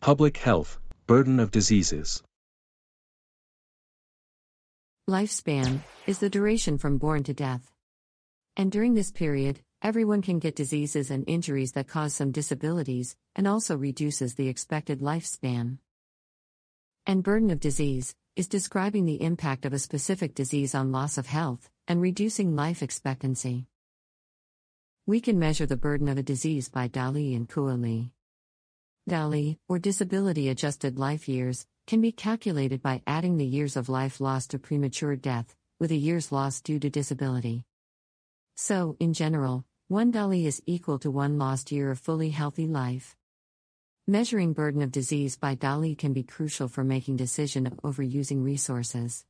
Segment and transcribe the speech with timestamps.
[0.00, 2.22] Public health, burden of diseases.
[5.06, 7.70] Lifespan is the duration from born to death.
[8.56, 13.46] And during this period, everyone can get diseases and injuries that cause some disabilities, and
[13.46, 15.76] also reduces the expected lifespan.
[17.04, 21.26] And burden of disease is describing the impact of a specific disease on loss of
[21.26, 23.66] health and reducing life expectancy.
[25.04, 28.12] We can measure the burden of a disease by DALY and QALY.
[29.08, 34.20] DALY, or disability adjusted life years, can be calculated by adding the years of life
[34.20, 37.64] lost to premature death, with a year's lost due to disability.
[38.56, 43.16] So, in general, one DALY is equal to one lost year of fully healthy life.
[44.06, 49.24] Measuring burden of disease by DALY can be crucial for making decision of overusing resources.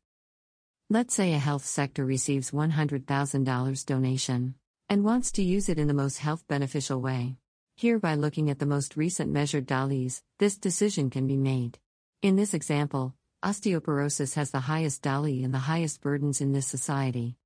[0.89, 4.55] Let's say a health sector receives $100,000 donation
[4.89, 7.37] and wants to use it in the most health beneficial way.
[7.81, 11.79] Here, by looking at the most recent measured DALYs, this decision can be made.
[12.21, 17.39] In this example, osteoporosis has the highest DALY and the highest burdens in this society.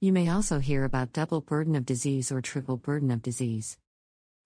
[0.00, 3.76] You may also hear about double burden of disease or triple burden of disease.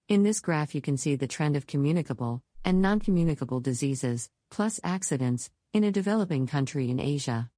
[0.09, 4.81] In this graph, you can see the trend of communicable and non communicable diseases, plus
[4.83, 7.51] accidents, in a developing country in Asia.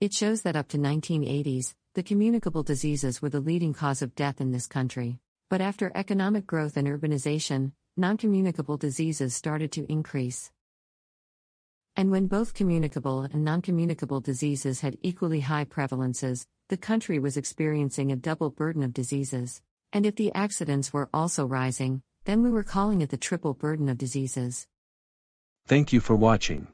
[0.00, 4.40] It shows that up to 1980s, the communicable diseases were the leading cause of death
[4.40, 5.18] in this country.
[5.50, 10.50] But after economic growth and urbanization, non communicable diseases started to increase.
[11.96, 17.36] And when both communicable and non communicable diseases had equally high prevalences, the country was
[17.36, 19.62] experiencing a double burden of diseases.
[19.92, 23.88] And if the accidents were also rising, then we were calling it the triple burden
[23.88, 24.66] of diseases.
[25.66, 26.73] Thank you for watching.